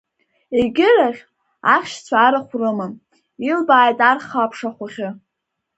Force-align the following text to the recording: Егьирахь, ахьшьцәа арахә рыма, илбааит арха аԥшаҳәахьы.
Егьирахь, 0.57 1.21
ахьшьцәа 1.75 2.17
арахә 2.25 2.53
рыма, 2.59 2.87
илбааит 3.49 3.99
арха 4.09 4.37
аԥшаҳәахьы. 4.43 5.09